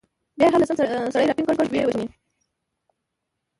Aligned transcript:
بیا 0.37 0.45
يې 0.47 0.51
هر 0.53 0.59
لسم 0.61 0.75
سړی 1.13 1.25
راټینګ 1.29 1.47
کړ، 1.47 1.55
چې 1.59 1.71
ویې 1.71 1.87
وژني. 1.87 2.07